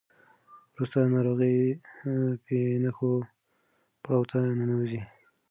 وروسته 0.73 0.97
ناروغ 1.13 1.41
بې 2.45 2.61
نښو 2.83 3.13
پړاو 4.03 4.23
ته 4.31 4.37
ننوځي. 4.57 5.01